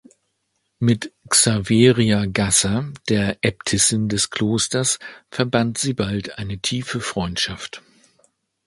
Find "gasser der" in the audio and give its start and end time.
2.25-3.37